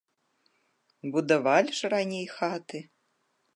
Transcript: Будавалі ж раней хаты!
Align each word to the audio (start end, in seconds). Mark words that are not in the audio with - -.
Будавалі 1.17 1.71
ж 1.81 1.93
раней 1.93 2.27
хаты! 2.39 2.79